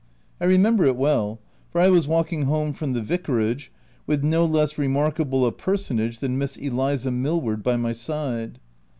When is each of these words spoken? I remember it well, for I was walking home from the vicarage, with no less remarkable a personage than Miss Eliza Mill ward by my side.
I 0.39 0.45
remember 0.45 0.83
it 0.85 0.95
well, 0.95 1.39
for 1.69 1.79
I 1.79 1.89
was 1.91 2.07
walking 2.07 2.45
home 2.45 2.73
from 2.73 2.93
the 2.93 3.03
vicarage, 3.03 3.71
with 4.07 4.23
no 4.23 4.47
less 4.47 4.75
remarkable 4.79 5.45
a 5.45 5.51
personage 5.51 6.21
than 6.21 6.39
Miss 6.39 6.57
Eliza 6.57 7.11
Mill 7.11 7.39
ward 7.39 7.61
by 7.61 7.75
my 7.77 7.91
side. 7.91 8.59